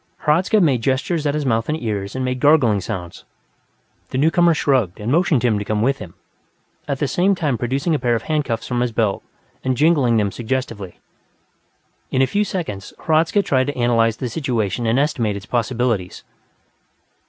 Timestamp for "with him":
5.83-6.15